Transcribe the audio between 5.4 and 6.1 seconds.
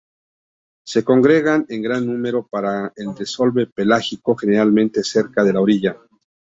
de la orilla.